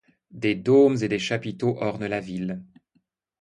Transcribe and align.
Des 0.31 0.55
dômes 0.55 0.97
et 1.03 1.07
des 1.07 1.19
chapiteaux 1.19 1.77
ornent 1.79 2.07
la 2.07 2.19
ville. 2.21 2.63